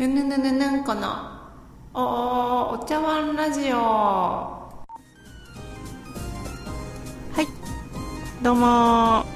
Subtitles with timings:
[0.00, 1.10] ぬぬぬぬぬんこの
[1.92, 3.76] おお茶碗ラジオ。
[3.76, 4.72] は
[7.42, 7.46] い。
[8.42, 9.26] どうも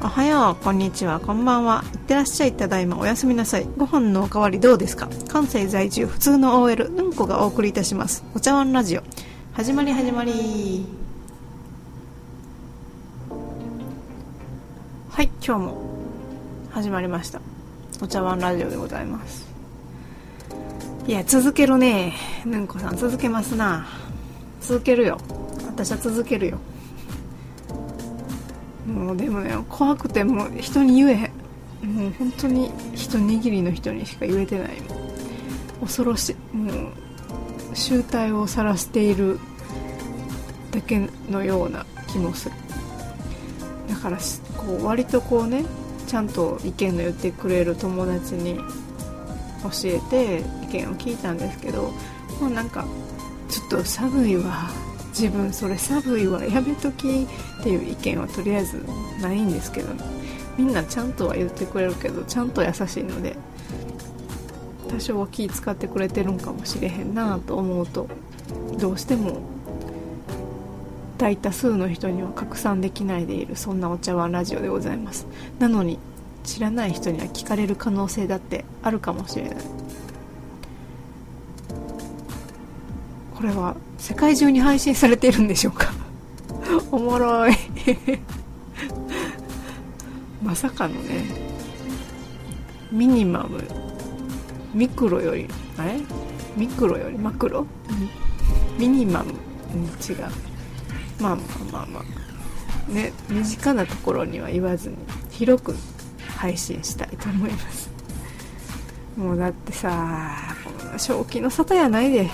[0.00, 0.64] おはよう。
[0.64, 1.18] こんにちは。
[1.18, 1.82] こんばんは。
[1.92, 2.52] いってらっしゃい。
[2.52, 2.96] ただいま。
[2.96, 3.66] おやすみなさい。
[3.76, 5.08] ご飯のおかわりどうですか？
[5.26, 8.22] 関西在住普通の OL ぬんこがお送りいたします。
[8.36, 9.02] お茶碗ラジオ。
[9.52, 10.86] 始まり始まり。
[15.10, 15.30] はい。
[15.44, 15.82] 今日も
[16.70, 17.40] 始まりました。
[18.00, 19.45] お茶碗ラジオでございます。
[21.06, 22.14] いや続けるね。
[22.44, 23.86] ぬんこさん続けますな。
[24.60, 25.20] 続けるよ。
[25.64, 26.58] 私は続けるよ。
[28.88, 31.94] もうでもね怖くてもう人に言えへん。
[31.94, 34.82] もう本当に一握りの人にしか言えてない。
[35.80, 36.56] 恐ろしい。
[36.56, 39.38] もう集体を晒している。
[40.72, 42.54] だけのような気もする。
[43.88, 44.18] だから
[44.56, 45.64] こう割とこうね
[46.08, 48.58] ちゃんと意見の言ってくれる友達に
[49.70, 51.92] 教えて意見を聞いたんですけど
[52.40, 52.84] もうなんか
[53.48, 54.70] ちょっと寒いわ
[55.10, 58.84] 自分それ寒いわやめときっていう意見はとりあえず
[59.20, 60.04] ないんですけど、ね、
[60.58, 63.36] みんなちゃんとは言ってくれるけどちゃんと優しいので
[64.88, 68.08] 多少は気使ってくれてるんかもしれへんなと思うと
[68.78, 69.40] どうしても
[71.18, 75.26] 大多数の人には拡散できないでいるそんなお茶碗ラジオでございます。
[75.58, 75.98] なのに
[76.46, 79.56] 知らない人には聞かれる可能性だってあるかもしれない。
[83.34, 85.92] これは世界中に配信されているんでしょうか？
[86.90, 87.54] おもろい。
[90.42, 91.24] まさかのね
[92.92, 93.62] ミニマム
[94.72, 96.00] ミクロよりあれ？
[96.56, 97.18] ミクロより？
[97.18, 97.66] マクロ？
[98.78, 99.32] ミニマム、
[99.74, 100.22] うん、違う。
[101.20, 101.38] まあまあ
[101.72, 102.92] まあまあ。
[102.92, 104.96] ね身近なところには言わずに
[105.30, 105.74] 広く
[106.36, 107.90] 配信したいと思います。
[109.16, 112.30] もうだってさこんな正気の沙汰やないで。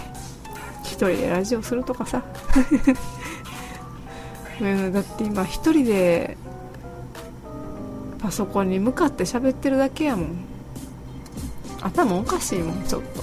[0.82, 2.22] 一人でラジオするとかさ。
[4.92, 6.36] だって今一人で
[8.20, 10.44] パソコンに向かって喋ってるだけやもん。
[11.80, 13.22] 頭おかしいもんちょっと。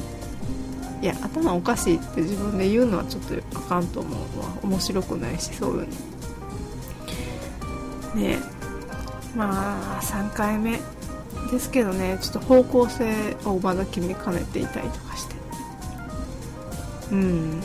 [1.02, 4.48] いや頭おかしいって自分で言うのはちょっとあかんと思うわ。
[4.64, 5.86] 面白くないしそういうの。
[5.86, 5.94] ね。
[8.16, 8.59] え
[9.36, 10.80] まあ3回目。
[11.52, 15.36] ですけどねちょっと方向性をまだ決めかねていたりとかして。
[17.12, 17.62] うん。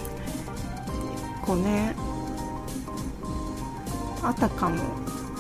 [1.43, 1.95] こうね
[4.23, 4.77] あたかも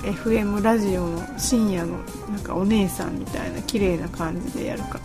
[0.02, 1.98] FM ラジオの深夜の
[2.28, 5.00] なんかお姉さんみたいな綺麗な感じでやるか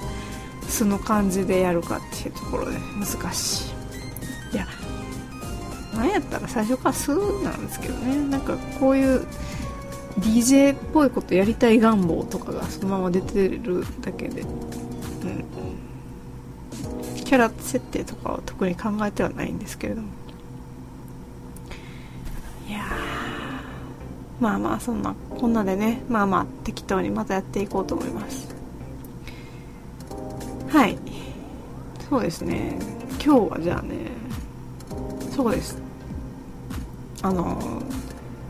[0.68, 3.72] 素の感じでやるかっていうところで難し
[4.52, 4.56] い。
[4.56, 4.68] いや
[5.96, 8.16] なんやったら最初から素なんですけどね。
[8.30, 9.26] なんかこういう
[10.20, 14.50] DJ っぽいことやりたい願望とかがそのまま出てるだけで、うん、
[17.16, 20.08] キャラ設定とかは特に考えてはないんですけれども。
[22.68, 22.84] いや
[24.40, 28.48] まあまあそんなこんなでねまあまあ適当にまたやっていこうと思います。
[30.70, 30.98] はい。
[32.10, 32.78] そうですね。
[33.24, 34.12] 今日はじゃあね
[35.32, 35.82] そうです。
[37.22, 37.82] あの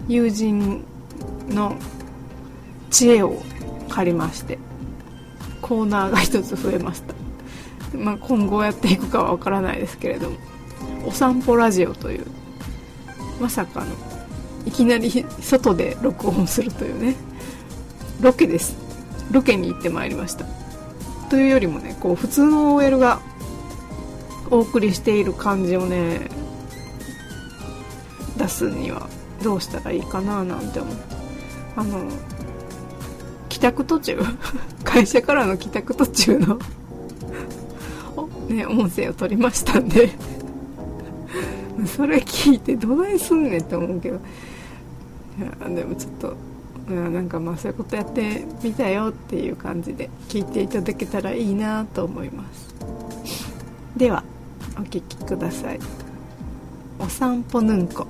[0.07, 0.85] 友人
[1.59, 1.75] の
[2.89, 3.35] 知恵を
[3.89, 4.57] 借りまして
[5.61, 7.13] コーナーが一つ増えました。
[7.97, 10.37] まあ、今後やっていくかは分からないですけれども
[11.05, 12.27] お散歩ラジオという
[13.41, 13.87] まさかの
[14.65, 17.15] いきなり外で録音するというね
[18.21, 18.77] ロケです。
[19.31, 20.45] ロケに行ってまいりました。
[21.29, 23.21] というよりもねこう普通の OL が
[24.49, 26.29] お送りしている感じをね
[28.37, 29.09] 出すには
[29.43, 31.18] どうしたらいいかななんて思って。
[31.79, 32.03] あの
[33.47, 34.19] 帰宅途中？
[34.83, 36.59] 会社からの帰宅途中の
[38.53, 40.09] ね、音声を取りましたんで。
[41.87, 44.17] それ聞いてどないすんねんって思うけど。
[44.17, 44.19] い
[45.63, 46.35] やでもちょっと
[46.93, 52.75] なんかまあそういうことやってみたよっていう感じで聞いていただけたらいいなと思います。
[53.95, 54.25] では
[54.77, 55.79] お聴きください。
[56.99, 58.05] お散歩ぬんこ。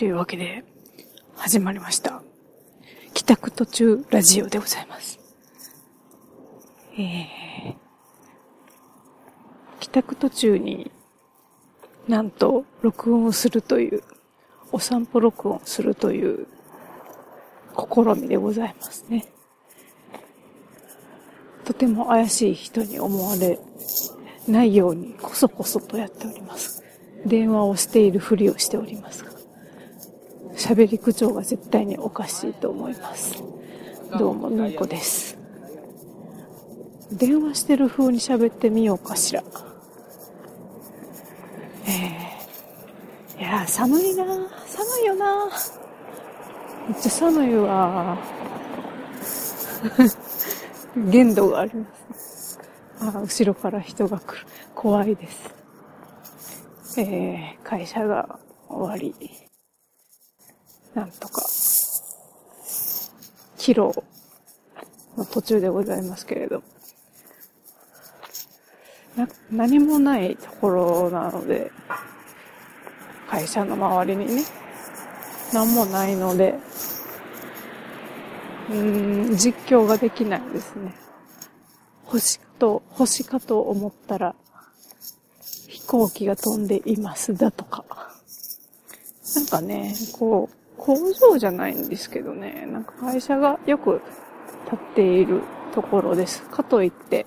[0.00, 0.64] というわけで
[1.36, 2.22] 始まりました
[3.12, 5.20] 帰宅途中ラジオでございます
[6.94, 7.74] えー、
[9.78, 10.90] 帰宅途中に
[12.08, 14.02] なんと録音をするという
[14.72, 16.46] お散歩録音するという
[17.76, 19.26] 試みでございますね。
[21.66, 23.58] とても怪しい人に思われ
[24.48, 26.82] ないようにこそこそとやっております。
[27.26, 29.29] 電話をしているふりをしております、
[30.60, 33.42] 喋り口調が絶対におかしいと思います。
[34.18, 35.38] どうも、ぬんこです。
[37.10, 39.42] 電話してる風に喋ってみようかしら。
[41.86, 44.24] えー、いや寒いな
[44.66, 45.48] 寒いよな
[46.88, 48.18] めっちゃ寒いわ
[51.10, 52.60] 限度があります。
[53.00, 54.46] あ、後ろから人が来る。
[54.74, 57.00] 怖いです。
[57.00, 59.14] えー、会社が終わり、
[61.00, 61.48] なんとか、
[63.56, 64.04] キロ
[65.16, 66.62] の途中でございますけれど、
[69.16, 71.72] な、何もないところなので、
[73.30, 74.42] 会社の周りにね、
[75.54, 76.58] 何もないので、
[78.68, 80.94] うーん、実況ができないですね。
[82.04, 84.34] 星と、星かと思ったら、
[85.66, 87.86] 飛行機が飛んでいますだとか。
[89.34, 94.00] なんかね、こう、工場じゃないんですけどね、なんか会社がよく
[94.70, 95.42] 建っている
[95.74, 96.42] ところです。
[96.44, 97.26] かといって、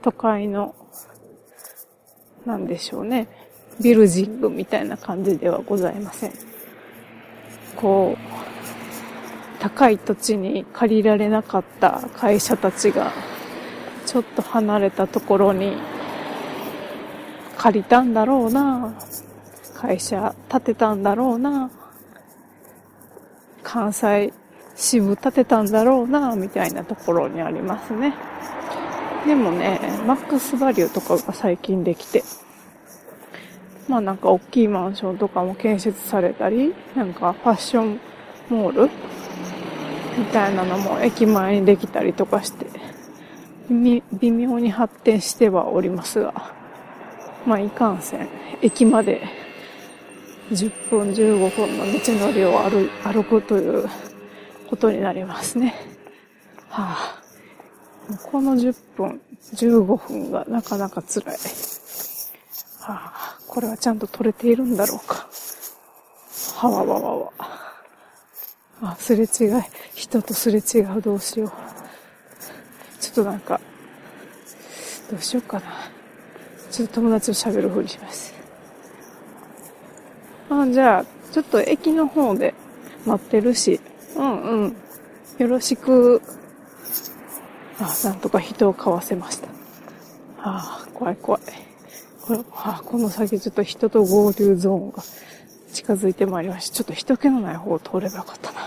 [0.00, 0.74] 都会の、
[2.46, 3.28] なんでしょうね、
[3.82, 6.32] ビルジングみたいな感じではございません。
[7.76, 13.12] こう、高い土地に借りられなかった会社たちが、
[14.06, 15.76] ちょっと離れたところに
[17.58, 18.94] 借りたんだろうな
[19.74, 21.70] 会社建てたんだろうな
[23.62, 24.32] 関西
[24.74, 28.14] 支部建てたんだろうなみたいなところにありますね。
[29.26, 32.24] でもね、マックスバリューとかが最近できて、
[33.88, 38.00] まあなんか大きいマンションとかも建設されたり、なんかファッション
[38.48, 38.90] モール
[40.16, 42.66] みたいなのも駅前にできたりとかして、
[43.68, 46.54] 微妙に発展してはおりますが、
[47.46, 48.28] まあいかんせん、
[48.62, 49.22] 駅まで
[50.50, 53.88] 10分15分の道のりを歩歩くという
[54.68, 55.74] ことになりますね。
[56.68, 57.20] はあ
[58.30, 59.20] この10分、
[59.54, 61.36] 15分がなかなか辛い。
[62.80, 65.28] はあ、これはちゃんと取れているんだろうか。
[66.56, 67.32] はわわわわ。
[68.82, 69.62] あ、すれ違い。
[69.94, 71.00] 人とすれ違う。
[71.00, 71.50] どうしよう。
[73.00, 73.60] ちょっとなんか、
[75.10, 75.66] どうしようかな。
[76.70, 78.39] ちょっと友達と喋るふりします。
[80.50, 82.54] あ、じゃあ、ちょっと駅の方で
[83.06, 83.80] 待ってるし、
[84.16, 84.76] うんうん。
[85.38, 86.20] よろしく
[87.80, 89.48] あなんとか人をかわせました。
[90.42, 91.40] ああ、怖い怖い。
[92.22, 95.02] これ、あこの先ちょっと人と合流ゾーンが
[95.72, 96.76] 近づいてまいりました。
[96.76, 98.60] ちょっと人気のない方を通ればよかったな。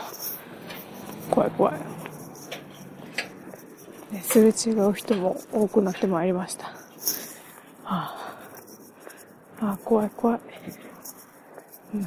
[1.29, 1.73] 怖い怖い。
[4.13, 6.67] ね、すれ違う人も多くなってまいりました。
[7.85, 8.35] あ
[9.59, 10.39] あ、あ怖い怖い。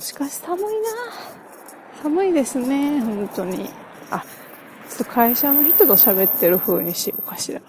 [0.00, 0.68] しかし寒いな
[2.02, 3.70] 寒いですね、本当に。
[4.10, 4.24] あ、
[4.88, 7.60] ちょっと会社の人と喋ってる風にしようかしら。
[7.60, 7.62] い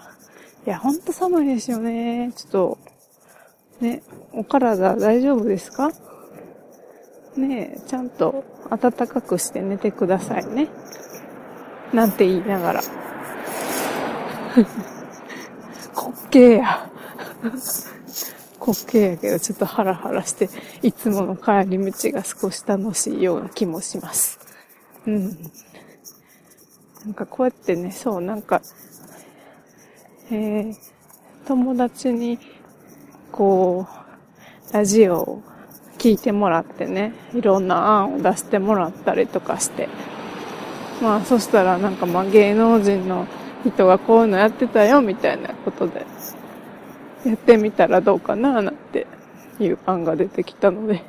[0.64, 2.32] や、ほんと寒いですよね。
[2.36, 2.78] ちょっと、
[3.80, 5.90] ね、お体大丈夫ですか？
[7.36, 10.68] ねえ、ちゃんと暖かくして寝てくださいね。
[11.92, 12.82] なんて言いながら。
[15.94, 16.90] 滑稽や。
[18.60, 20.48] 滑稽やけど、ちょっとハラハラして、
[20.82, 24.38] いつもの帰り道が少し楽しいような気もします。
[25.06, 25.28] うん。
[27.04, 28.60] なんかこうやってね、そう、なんか、
[30.30, 30.74] えー、
[31.46, 32.38] 友達に、
[33.30, 35.42] こう、ラジオを
[35.98, 39.88] 聞いてもらってね、いろんな案を出してもらったりとかして、
[41.02, 43.26] まあそしたらなんかまあ芸能人の
[43.64, 46.04] 人がこういうのやってたよみたいなことで、
[47.24, 49.06] やってみたらどうかななんて
[49.58, 51.02] いう案が出てきたので、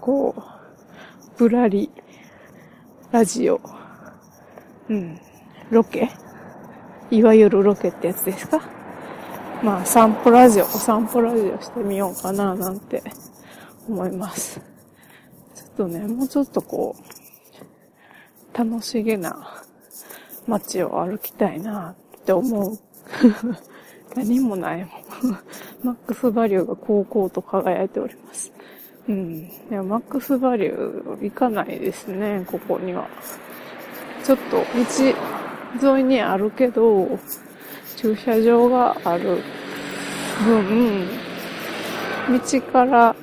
[0.00, 0.42] こう、
[1.38, 1.90] ぶらり、
[3.10, 3.60] ラジオ、
[4.88, 5.20] うん、
[5.70, 6.10] ロケ？
[7.10, 8.60] いわゆるロケってやつですか？
[9.62, 13.02] まあ、散歩ラジオ、お散歩ラジオしてみようかな、なんて
[13.88, 14.60] 思います。
[15.54, 19.62] ちょっとね、もうちょっとこう、楽しげな
[20.48, 22.78] 街を歩きたいなって思う。
[24.16, 24.88] 何もないもん。
[25.82, 28.52] マックスバリューが高校と輝いております。
[29.08, 29.50] うん。
[29.70, 33.08] いや、マックスバリュー行かないですね、ここには。
[34.24, 34.58] ちょっと
[35.80, 37.18] 道沿いにあるけど、
[37.96, 39.38] 駐車場がある
[40.44, 41.08] 分、
[42.28, 43.16] 道から、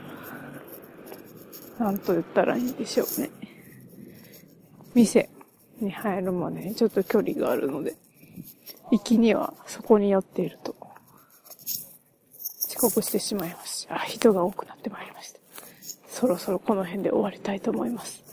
[1.78, 3.30] なんと言ったらいいんでしょうね。
[4.94, 5.30] 店
[5.80, 7.96] に入るまでちょっと距離があるので、
[8.92, 10.76] 行きにはそこに寄っていると。
[12.80, 13.96] 刻してしまいました。
[13.96, 15.40] あ人が多くなってまいりました。
[16.08, 18.24] そろそろこの辺で終わりたいと思います。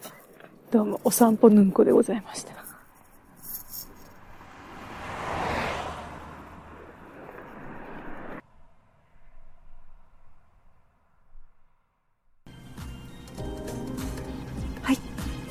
[0.71, 2.55] どうもお散歩ぬんこでございました。
[14.83, 14.99] はい。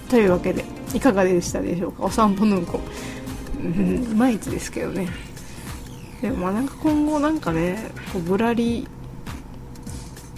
[0.09, 2.05] というわけでいかがでしたでしょうか？
[2.05, 2.79] お散歩ぬんこ。
[3.59, 5.09] うんいまいちですけどね。
[6.21, 8.87] でもまあなんか今後なんかねこうぶらり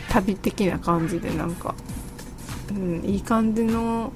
[0.09, 1.75] 旅的な感じでなんか、
[2.71, 4.11] うん、いい感じの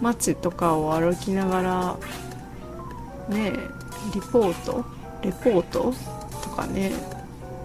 [0.00, 1.96] 街とかを歩きながら
[3.28, 3.52] ね
[4.14, 4.84] リポート
[5.22, 5.92] レポート
[6.42, 6.92] とかね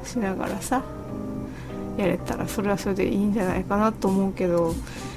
[0.04, 0.84] しながらさ
[1.98, 4.74] やれたらそれはそれでいいんじゃないかなと思うけど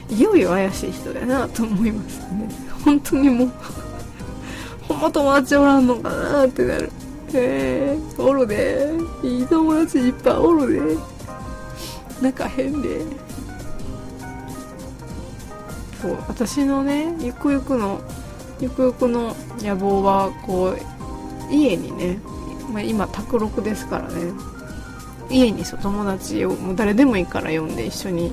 [0.08, 2.49] いよいよ怪しい人だなと思いますね。
[2.85, 3.52] 本当にもう
[4.88, 6.90] ほんま友達おらんのかなってなる。
[7.35, 8.92] えー、おるで
[9.23, 10.97] いい友達いっぱいおるで
[12.23, 13.28] 仲変で。
[16.00, 18.00] そう私のねゆくゆくの
[18.61, 20.76] ゆくゆくの野望はこ
[21.50, 22.18] う家にね、
[22.73, 24.32] まあ、今卓録ですからね。
[25.30, 28.32] 家にそう友達をもう誰でもいいから呼んで一緒に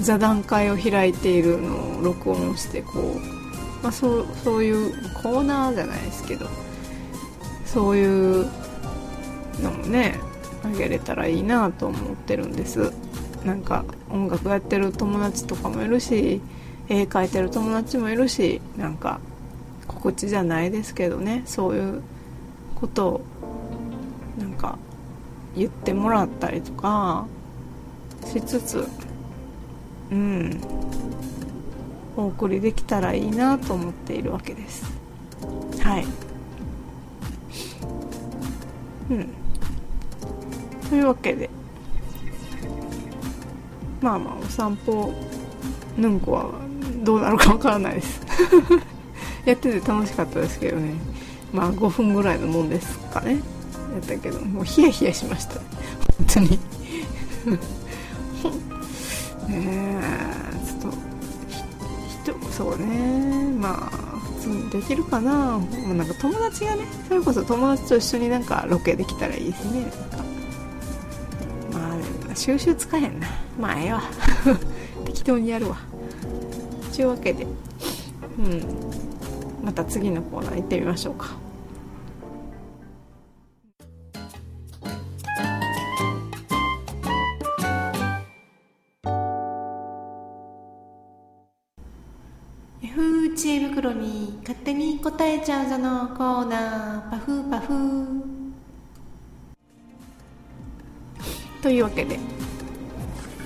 [0.00, 6.46] 座談会を開いているのを録音してこう、まあ、そうそういうコーナーじゃないですけど。
[7.72, 8.46] そういう
[9.62, 10.20] のもね
[10.62, 12.92] あげれたらいいなと思ってるんです。
[13.44, 16.40] なんか音楽やってる友達とかもいるし
[16.88, 19.20] 絵描いてる友達もいるしなんか
[19.88, 21.42] 心地じゃないですけどね。
[21.46, 22.02] そういう
[22.74, 23.20] ことを
[24.38, 24.78] なんか
[25.56, 27.26] 言ってもらったりとか
[28.26, 28.86] しつつ
[30.10, 30.60] うん
[32.16, 34.84] お送りできたらいいなと思っているわけです。
[35.80, 36.31] はい。
[39.10, 39.28] うん。
[40.88, 41.48] というわけで。
[44.00, 45.12] まあまあお散歩
[45.96, 46.50] ぬんこは
[47.04, 48.20] どうなるかわからないです。
[49.46, 50.94] やってて楽しかったですけどね。
[51.52, 53.32] まあ5分ぐらいのもんですかね。
[53.32, 53.38] や
[53.98, 55.54] ったけどもうヒヤヒヤしました。
[55.54, 55.62] 本
[56.26, 56.48] 当に。
[59.48, 60.00] ねえ
[60.80, 60.96] ちょっと
[62.40, 63.52] 人そうね。
[63.60, 64.01] まあ
[64.42, 65.58] そうできるかな？
[65.58, 69.80] もうなんか友達がねそれこそ友達と一緒になんかロケできたらいいですね。
[69.82, 70.16] なんか。
[72.26, 73.26] まあ収集つかへんな。
[73.60, 74.02] まあええわ。
[75.06, 75.76] 適当にやるわ。
[76.94, 77.46] というわけで
[78.38, 78.62] うん。
[79.64, 81.41] また次のコーナー行ってみましょうか。
[93.36, 97.10] 知恵袋に勝手に答えちゃうぞのコーナー。
[97.10, 98.24] パフパフ
[101.62, 102.18] というわけで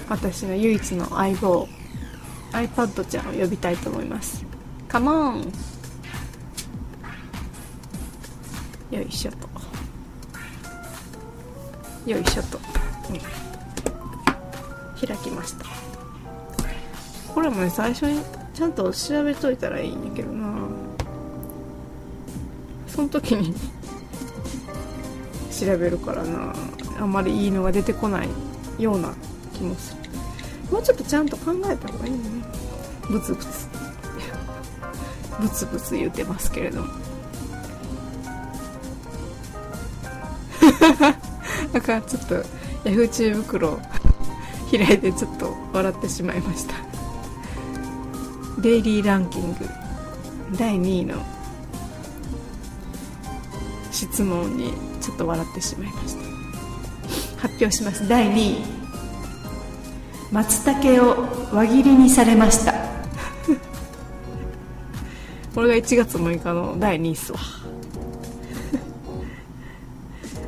[0.08, 1.68] 私の唯一の相棒
[2.52, 4.42] iPad ちゃんを呼びたいと思います。
[4.88, 5.52] カモン
[8.90, 9.46] よいしょと。
[12.10, 12.58] よいしょと、
[13.10, 13.18] うん、
[15.06, 15.66] 開きました。
[17.34, 18.22] これもね最初に
[18.56, 20.66] ちゃんと調べといたらいいんやけどな。
[22.88, 23.54] その時に
[25.52, 26.54] 調べるからな。
[26.98, 28.30] あんまりいいのが出てこない
[28.78, 29.12] ような
[29.52, 30.10] 気もする。
[30.72, 32.18] もうちょっとちゃんと考えた方がいいね。
[33.10, 33.68] ブツブツ。
[35.38, 36.88] ブツブツ言うてますけれども。
[41.75, 42.42] だからちょっとヤ
[42.94, 43.78] フー知恵袋
[44.70, 46.85] 開いてちょっと笑ってしまいました。
[48.58, 49.58] デイリーランキング
[50.58, 51.16] 第2位の
[53.90, 56.22] 質問にちょっと笑ってしまいました。
[57.38, 58.08] 発表します。
[58.08, 58.62] 第2位。
[60.32, 62.72] 松茸を輪切りにされました。
[65.54, 67.38] これが1月6日の第2位っすわ。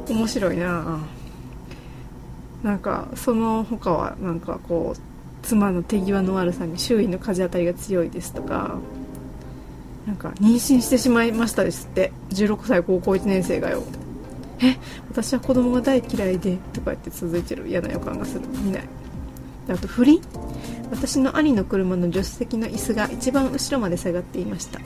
[0.08, 1.00] 面白いな
[2.62, 5.00] なんかその他はなんかこう
[5.48, 8.78] 妻の手際の悪さに周囲の風当たりが強いですとか
[10.06, 13.82] なんか妊娠してしまいましたですって16歳高校1年生がよ。
[14.60, 14.76] え
[15.10, 18.40] 私は子供が大嫌いでとか言って続いてる嫌な予感がする。
[18.48, 18.82] 見ない。
[19.68, 20.20] あと不倫。
[20.90, 24.80] 私の兄の車の助手席の椅子が一番後ろまで下がっていました。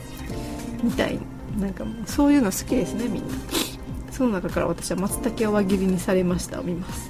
[0.83, 1.17] みたい
[1.57, 3.33] なんかもうそういうの好きですねみんな。
[4.11, 7.09] その中から私は松茸を輪切りにされましたを見ます。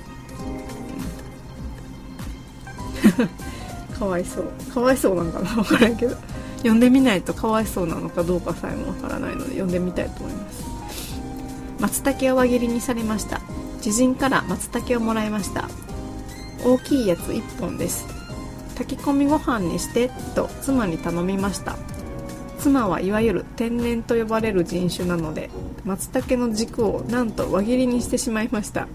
[3.98, 4.74] かわいそう。
[4.74, 5.50] かわいそうなんかな？
[5.64, 6.16] 分からんけど。
[6.58, 10.64] 読んでみないとかわいそうなのかどうかさえもわからないので読んでみたいと思います。
[11.80, 13.42] 松茸を輪切りにされました。
[13.82, 15.68] 知人から松茸をもらいました。
[16.64, 18.08] 大きいやつ1本です。
[18.78, 21.76] 炊き込みご飯にしてと妻に頼みました。
[22.60, 25.50] 妻はいわゆる天然と呼ばれる人種なので
[25.84, 28.88] 松茸の軸をなんと輪切りにしてしまいました。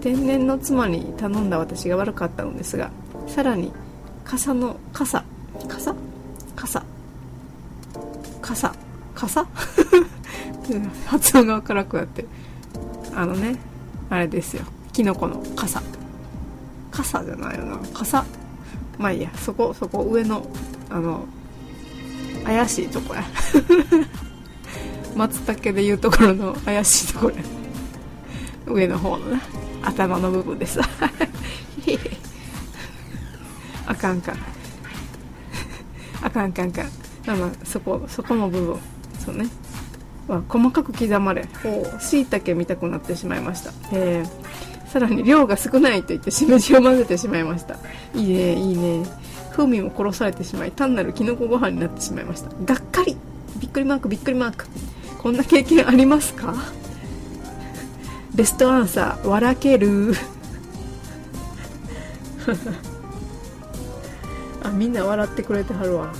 [0.00, 2.90] 天然の妻に頼んだ私が悪かったのですが
[3.28, 3.72] さらに
[4.28, 5.24] 傘の傘。
[5.66, 5.94] 傘？
[6.54, 6.84] 傘。
[8.42, 8.74] 傘。
[9.14, 9.46] 傘？
[11.06, 12.26] 発音がわからなくなって。
[13.14, 13.56] あのね
[14.10, 14.64] あれですよ。
[14.92, 15.82] キノコの傘。
[16.90, 17.78] 傘じゃないよな。
[17.94, 18.22] 傘。
[18.98, 19.30] まあいいや。
[19.34, 20.46] そこそこ上の
[20.90, 21.24] あの
[22.44, 23.24] 怪しいとこや。
[25.16, 27.42] 松茸でいうところの怪しいところや。
[28.66, 29.40] 上の方のね
[29.82, 30.78] 頭の部分です。
[33.98, 34.34] かんか。
[36.22, 36.86] あかんかんかん。
[37.26, 38.78] まあまあそこそこの部分。
[39.24, 39.48] そうね。
[40.28, 41.48] は細かく刻まれ。
[42.00, 47.76] しいたけ見たくなってしまいました、えー、さらに量が少ないと言ってしめじを混ぜてしまいました。
[48.14, 49.06] いいねいいね。
[49.52, 52.50] 風味も殺されてしまい単なるきのこご飯になってしまいました。
[52.64, 53.16] がっかり。
[53.58, 54.66] びっくりマークびっくりマーク。
[55.18, 56.54] こんな経験ありますか？
[58.34, 60.14] ベストアンサー笑ける
[64.68, 66.12] あみんな笑ってくれてはるわ。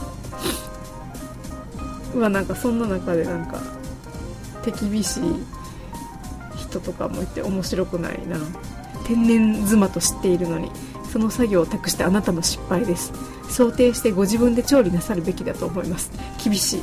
[2.15, 3.61] うわなんかそんな中でなんか
[4.65, 5.23] 手厳しい
[6.57, 8.39] 人とかもいて面白くないな。
[9.07, 10.71] 天然妻と知っているのに
[11.11, 13.13] その作業を託してあなたの失敗です。
[13.49, 16.11] 想定してご自分で調理なさるべきだと思います。
[16.43, 16.83] 厳しい。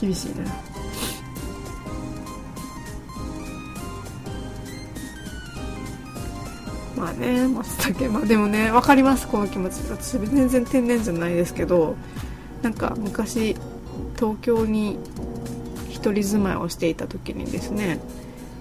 [0.00, 0.69] 厳しいな。
[7.00, 8.12] まあね松茸。
[8.12, 9.80] まあでもね分かりますこの気持ち。
[9.90, 11.96] 私全然天然じゃないですけど
[12.62, 13.56] なんか昔
[14.16, 14.98] 東京に
[15.88, 18.00] 一人住まいをしていた時にですね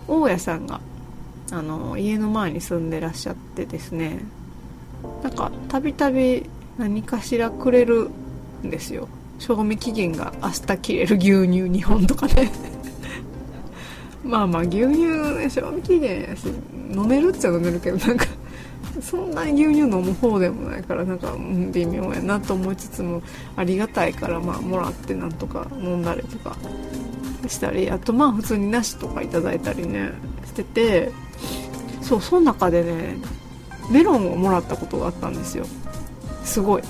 [0.07, 0.79] 大家さんが
[1.51, 4.19] あの家の前に住んでらっしゃってですね
[5.23, 8.09] なんかたびたび何かしらくれる
[8.63, 9.07] んですよ。
[9.37, 12.51] 賞味期限が明日切れる牛乳2本とかね。
[14.29, 16.47] まあまあ牛乳賞味期限やし
[16.91, 18.25] 飲めるっちゃ飲めるけどなんか
[19.01, 21.33] そんなに牛乳飲む方でもないからなんか、
[21.71, 23.21] 微妙やなと思いつつも
[23.55, 26.55] ありがたいからまあもらってなんとか飲んだりとか
[27.47, 30.11] したりあとまあ普通に梨とかいただいたりね
[30.45, 31.11] してて
[32.01, 33.17] そうその中でね
[33.89, 35.65] メロンをもらったことがあったんですよ。
[36.43, 36.83] すごい。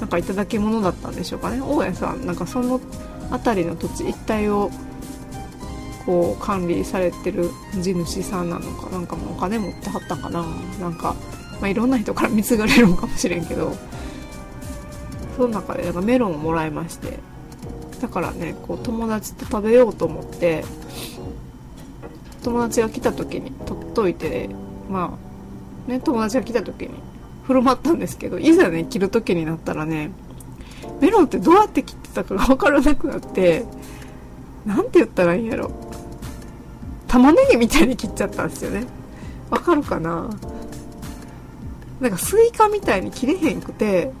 [0.00, 1.60] なんか頂き物だったんでしょうかね。
[1.60, 2.80] 大家さんなんかその
[3.30, 4.70] 辺りの土地一帯を
[6.08, 7.50] こう管理されてる
[7.82, 10.42] 地主さんなのかなんかもお金持ってはったんかな。
[10.80, 11.14] なんか、
[11.60, 13.74] まあ、いろんな人から貢がれるんかもしれんけど
[15.36, 17.18] その中でなんかメロンをもらいまして
[18.00, 20.64] だからねこう友達と食べようと思って
[22.42, 24.48] 友達が来た時に取っといて
[24.88, 25.18] ま
[25.86, 26.94] あね友達が来た時に
[27.42, 30.10] 振る舞ったんですけどいざね切る時になったらね
[31.02, 33.66] メロンってどうやって切ってたかが分からなくなって
[34.64, 35.87] 何て言ったらいいんやろ。
[37.08, 38.86] 玉ねぎみたいに切っちゃったんですよね。
[39.50, 40.28] わかるかな？
[42.00, 44.12] なんかスイカみたいに切れへんくて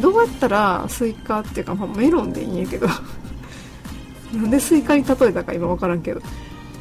[0.00, 2.88] どうやったらスイカっていうか、まあ、メロンでいいんやけど。
[4.32, 6.20] なんでスイカに例えたか今分からんけど。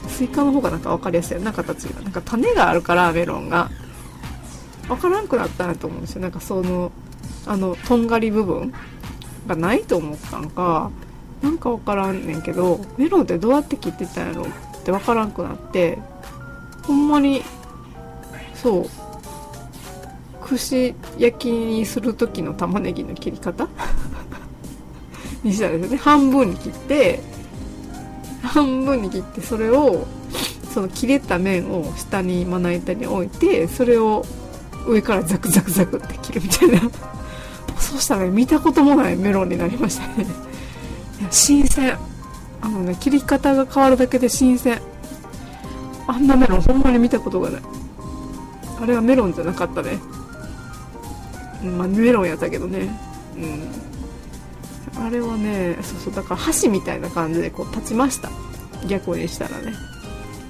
[0.08, 2.02] スイカの方がなんか分かりやすいな形が。
[2.02, 3.70] なんか種があるからメロンが。
[4.88, 6.22] 分からんくなったなと思うんですよ。
[6.22, 6.92] なんかその
[7.46, 8.74] あのとんがり部分
[9.48, 10.92] がないと思ったんか。
[11.42, 14.46] なんか分からんねんけどメロンってどうやって切ってたんやろっ
[14.84, 15.98] て分からんくなって
[16.84, 17.44] ほんまに
[18.56, 18.90] そう
[20.42, 23.68] 串焼きにする時の玉ねぎの切り方？
[25.44, 25.98] にしたんですよね。
[25.98, 27.22] 半分に切って
[28.42, 30.08] 半分に切ってそれを
[30.74, 34.26] その切れた面を下にまな板に置いてそれを
[34.88, 36.82] 上からザクザクザクって切るみたいな。
[37.80, 40.26] そうしたらね見たこともないメロンになりましたね。
[41.32, 41.98] 新鮮。
[42.62, 44.82] あのね切り方が変わるだけで新鮮。
[46.08, 47.62] あんなメロンほんまに見たことがない。
[48.82, 50.00] あれはメロンじゃなかったね。
[51.78, 52.90] まあ、メロンやったけどね。
[53.36, 53.40] う
[55.00, 55.06] ん。
[55.06, 58.30] あれはねそうそうだから箸みたいな感じでこう立ちました。
[58.88, 59.74] 逆にしたらね。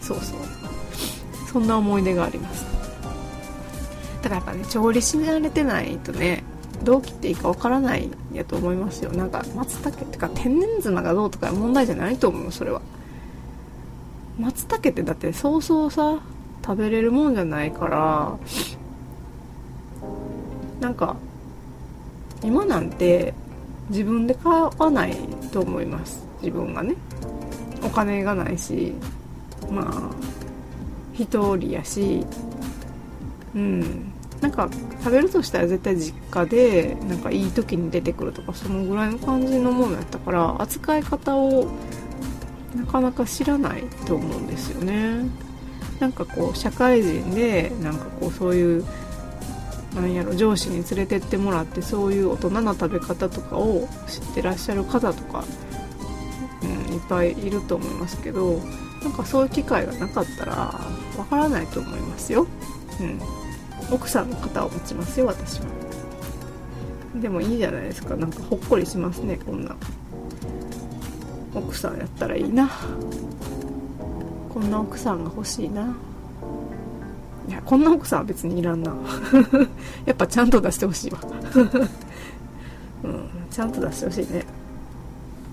[0.01, 0.39] そうそう。
[1.51, 2.65] そんな思い出があります。
[4.21, 6.43] だからやっぱね調理し慣れてないとね
[6.83, 9.11] どう切っていいかわからないやと思いますよ。
[9.11, 12.81] なんか松茸ってか天然妻がどうとか問題じゃないと思うそれは。
[14.39, 16.19] 松茸ってだってそうそうさ
[16.65, 18.37] 食べれるもんじゃないから
[20.79, 21.17] なんか
[22.41, 23.33] 今なんて
[23.89, 25.15] 自分で買わない
[25.51, 26.25] と思います。
[26.41, 26.95] 自分がね。
[27.83, 28.93] お金がないし
[29.71, 30.09] まあ
[31.13, 32.25] 一人やし
[33.55, 34.11] うん。
[34.41, 41.67] なんか食べるとしたら絶対実家でなんかいい時に出てくるとかそのぐらいの感じのものやったから扱い方を
[42.75, 45.25] なかなか知らないと思うんですよね。
[45.99, 48.85] なんかこう社会人でなんかこうそういう
[49.95, 55.43] なんやろ上司に連れてってもらってそういう大人な食べ方とかを知ってらっしゃる方とか、
[56.61, 58.61] うん、いっぱいいると思いますけど
[59.03, 60.53] なんかそういう機会がなかったら
[61.17, 62.47] わからないと思いますよ、
[62.99, 63.19] うん、
[63.91, 65.65] 奥さんの方を持ちますよ私は。
[67.15, 68.15] でもいいじゃないですか。
[68.15, 69.75] なんかほっこりしますねこんな。
[71.53, 72.69] 奥さんやったらいいな。
[74.53, 75.95] こんな奥さんが欲しいな。
[77.47, 78.93] いやこんな奥さんは別にいらんな。
[80.05, 81.19] やっぱちゃんと出してほしいわ。
[83.03, 84.45] うんちゃんと出してほしいね。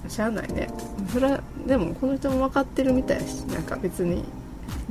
[0.09, 0.68] しゃあないね。
[1.12, 4.25] それはでもこの人も分かってるみたいしなんか別に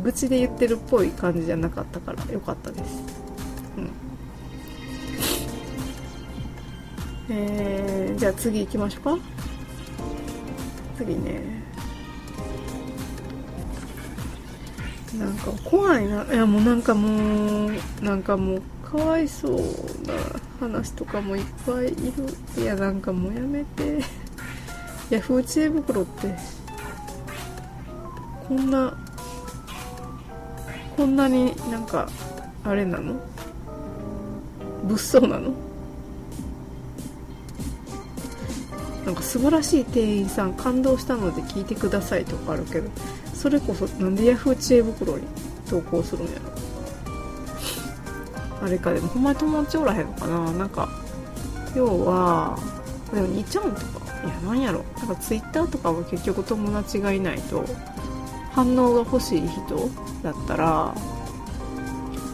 [0.01, 3.24] 愚痴で言ってるっぽい感じじゃなかったからよかったです。
[7.29, 9.17] えー、じゃあ次行きましょうか。
[10.97, 11.41] 次ね。
[15.17, 16.23] なんか怖いな。
[16.25, 20.13] いやもうなんかもうなんかもうかわいそうな
[20.59, 21.89] 話とかもいっぱいい
[22.57, 22.61] る。
[22.61, 24.03] いやなんかもうやめて。
[25.11, 26.35] ヤフー知恵袋って
[28.47, 28.97] こんな
[30.97, 32.09] こんなになんか
[32.63, 33.13] あれなの？
[34.85, 35.51] 物騒なの？
[39.05, 42.89] なんか素晴らしい店員さん感動したので聞いてくださいとかあるけど
[43.33, 45.27] それこそなんでヤフー知恵袋に
[45.69, 46.39] 投稿するんや
[48.61, 48.65] ろ？
[48.65, 50.51] あれかでもほんまに友達おらへんのかな？
[50.53, 50.89] なんか
[51.75, 52.57] 要は
[53.13, 54.83] でも2ちゃんとかいやなんやろ？
[54.97, 57.63] なんかツイッターとかは結局友達がいないと
[58.53, 59.89] 反応が欲しい人
[60.23, 60.95] だったら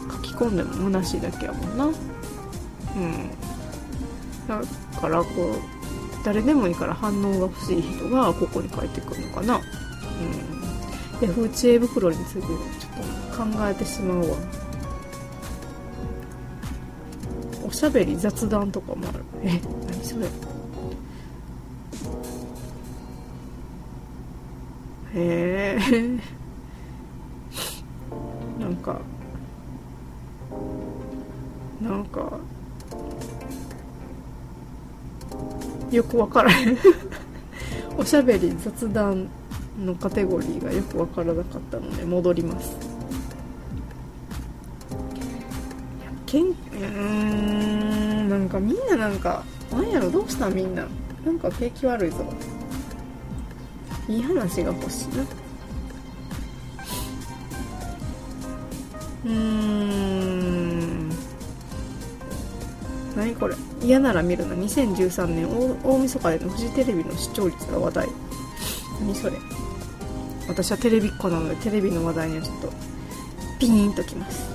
[0.10, 1.90] 書き込んでも虚しいだけやもんな。
[2.96, 3.30] うん。
[4.48, 4.62] だ
[5.00, 9.56] からこう誰でもいいから反応が欲しい人がここに書いてくるのかな。
[9.56, 9.62] うん。
[11.28, 12.50] ヤフー知恵袋についてちょっ
[13.38, 14.38] と考えてしまうわ。
[17.68, 19.24] おしゃべり雑談とかもある。
[19.44, 19.62] え？
[19.88, 20.26] 何それ？
[25.14, 25.80] へえ。
[28.60, 29.00] なんか
[31.82, 32.40] なんか
[35.92, 36.78] よくわからへん。
[37.98, 39.30] おしゃべり雑談
[39.84, 42.76] のカテゴリーがよくわからなかったので戻ります。
[46.26, 50.88] けんうんなんかみんななんかなんやろどうしたみんな。
[51.26, 52.18] なんか景気悪いぞ。
[54.08, 55.24] いい話が欲しいな。
[59.24, 60.31] うーん。
[63.16, 63.56] 何これ？
[63.82, 64.56] 嫌なら見るな。
[64.56, 65.48] 2013年
[65.84, 68.08] 大晦日でのフジテレビの視聴率が話題。
[69.00, 69.38] 何それ？
[70.48, 72.70] 私はテレビっ子なのでテレビの話題にはちょっと
[73.60, 74.50] ピーンときます。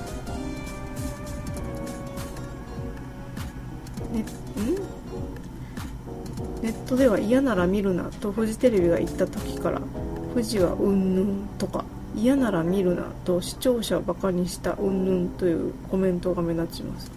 [4.11, 4.25] ねん？
[6.61, 9.81] ネットでは嫌なら見るなとフジテレビが言った時から
[10.33, 17.11] 富士はうんぬんとか嫌なら見るなと視聴者をバカにしたうんぬんというコメントが目立ちます。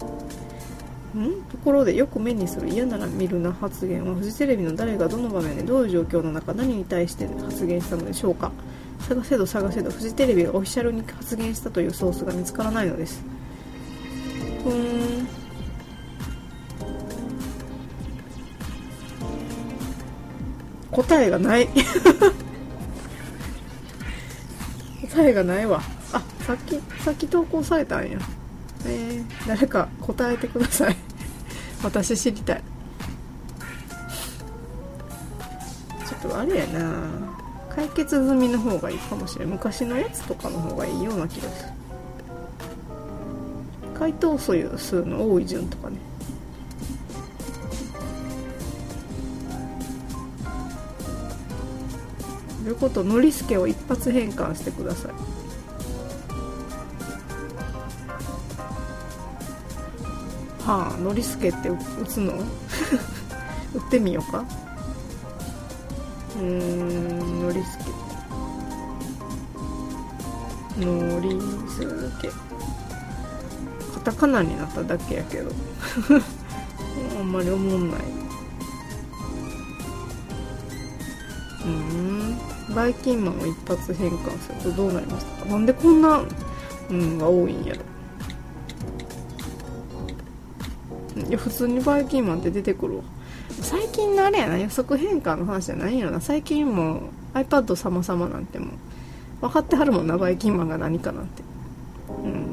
[1.50, 3.52] ところでよく目にする嫌なら見るな。
[3.52, 8.52] 発言はフジテレビの誰がどの場面でどういう状況の中何に対して発言したのでしょうか？
[9.00, 13.22] 探せど探せどフジテレビがオフィシャルに発言したというソースが見つからないのです。
[14.64, 15.28] うーん。
[20.90, 21.68] 答えがない。
[25.12, 25.80] 答えがないわ。
[26.12, 28.18] あさっきさっき投稿されたんや。
[28.86, 30.96] えー、誰か答えてください。
[31.82, 32.62] 私知りたい。
[36.06, 36.90] ちょっとあれやな。
[37.74, 39.48] 解決済みの方がいいかもしれん。
[39.48, 41.70] 昔のやつとかの方がいいような気がする。
[43.94, 45.96] 回答数の多い順とかね。
[52.64, 55.39] ということノリスケを一発変換してください。
[60.70, 62.32] はあノリスケって打つの？
[63.74, 64.44] 打ってみようか。
[66.36, 67.84] うーんノリスケ。
[70.86, 71.80] ノリス
[72.22, 72.30] ケ。
[73.94, 75.50] カタカナになっただけやけど。
[77.18, 78.00] あんまり思んない。
[81.64, 82.38] うん
[82.74, 85.44] バイキンマンを一発変換するとどうなりますか？
[85.46, 86.22] なんでこんな
[86.90, 87.80] うんが多いんやろ。
[91.28, 93.02] いや普通にバイキンマンって出てくるわ。
[93.60, 96.20] 最近のあれやな予測変換の話じゃないんやろな。
[96.20, 97.00] 最近もう
[97.34, 98.68] iPad 様々なんてもう
[99.42, 101.42] 分かってはるもんなバイキンマンが何かなんて。
[102.08, 102.46] うん。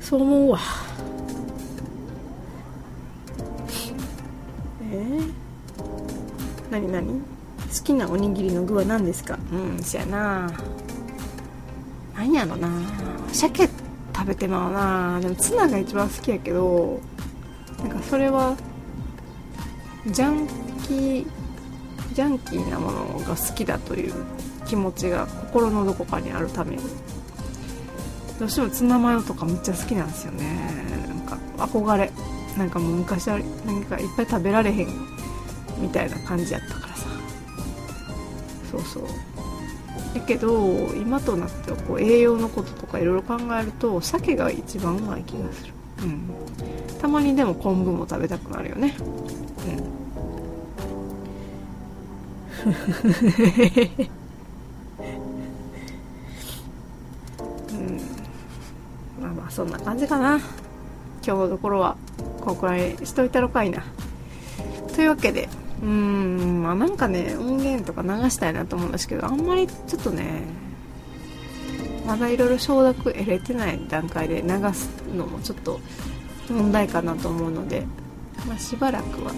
[0.00, 0.58] そう思うわ。
[4.92, 5.32] えー、
[6.70, 7.06] 何何？
[7.06, 9.38] 好きなおにぎりの具は何ですか？
[9.52, 10.50] うんそやな。
[12.16, 12.68] 何やろな。
[13.32, 13.68] 鮭
[14.20, 15.18] 食べてまうな。
[15.20, 17.00] でもツナが一番好きやけど
[17.78, 18.54] なんかそれは
[20.06, 20.46] ジャン
[20.82, 21.26] キー
[22.12, 24.12] ジャンキーなものが好きだという
[24.66, 26.82] 気持ちが心のどこかにあるために。
[28.38, 30.70] どうしてもツナマヨとかめっちゃ好きなんですよね。
[31.08, 32.10] なんか憧れ。
[32.58, 34.88] なんかもう昔は何かいっぱい食べられへん
[35.78, 37.06] みたいな感じやったからさ。
[38.70, 39.04] そうそう。
[40.14, 45.72] だけど今となってはこう栄養のこととかいろいろ考えると鮭が一番うまい気がする。
[46.02, 46.30] うん。
[47.00, 48.96] たまにでも昆布も食べたくなるよね。
[48.98, 50.00] うん。
[57.70, 58.00] うん、
[59.22, 60.38] まあまあそんな感じかな。
[61.24, 61.96] 今日のところは
[62.40, 63.84] こんくらいしといたろかいな。
[64.94, 65.48] というわけで
[65.82, 70.42] うんまあなんかね音源とか流したいなと思うんですけどあんまりちょっとね
[72.06, 75.80] まだいろいろ承諾得れてない段階で流すのもちょっと
[76.50, 77.86] 問題かなと思うので、
[78.46, 79.32] まあ、しばらくは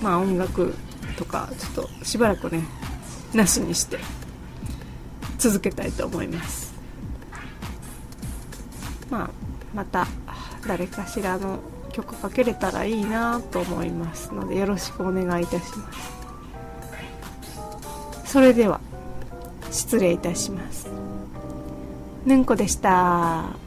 [0.00, 0.74] まあ音楽
[1.16, 2.62] とかちょっとしばらくね
[3.34, 3.98] なしにして
[5.38, 6.72] 続けたいと思います。
[9.10, 9.30] まあ
[9.74, 10.06] また
[10.66, 11.58] 誰かしらの
[11.94, 16.12] 曲かけれたらいいなと思いますのでよろしくお願いいたします。
[18.24, 18.80] それでは
[19.70, 20.88] 失礼いたします。
[22.26, 23.63] ぬんこでした。